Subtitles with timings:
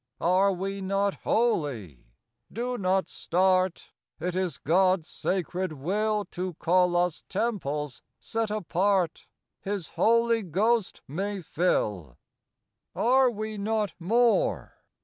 [0.19, 2.07] Are we not holy?
[2.51, 9.27] Do not start: It is God's sacred will To call us Temples set apart
[9.59, 12.17] His Holy Ghost may fill.
[12.95, 14.73] Are we not more